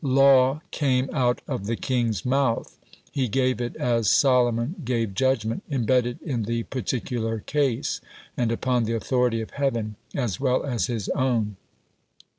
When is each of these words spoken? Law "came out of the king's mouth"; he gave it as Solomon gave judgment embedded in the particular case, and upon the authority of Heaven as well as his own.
Law 0.03 0.61
"came 0.71 1.07
out 1.13 1.41
of 1.47 1.67
the 1.67 1.75
king's 1.75 2.25
mouth"; 2.25 2.75
he 3.11 3.27
gave 3.27 3.61
it 3.61 3.75
as 3.75 4.09
Solomon 4.09 4.81
gave 4.83 5.13
judgment 5.13 5.61
embedded 5.69 6.19
in 6.23 6.41
the 6.45 6.63
particular 6.63 7.41
case, 7.41 8.01
and 8.35 8.51
upon 8.51 8.85
the 8.85 8.95
authority 8.95 9.41
of 9.41 9.51
Heaven 9.51 9.97
as 10.15 10.39
well 10.39 10.63
as 10.65 10.87
his 10.87 11.07
own. 11.09 11.55